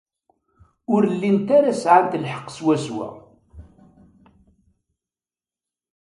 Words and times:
Ur 0.93 1.01
llint 1.13 1.47
ara 1.57 1.73
sɛant 1.81 2.13
lḥeqq 2.23 2.47
swaswa. 2.57 3.09